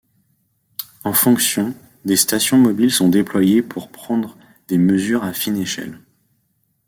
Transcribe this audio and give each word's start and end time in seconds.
En 1.03 1.13
Fonction, 1.13 1.75
des 2.05 2.15
stations 2.15 2.57
mobiles 2.57 2.89
sont 2.91 3.07
déployées 3.07 3.61
pour 3.61 3.91
prendre 3.91 4.35
des 4.67 4.79
mesures 4.79 5.23
à 5.23 5.31
fine 5.31 5.57
échelle. 5.57 5.99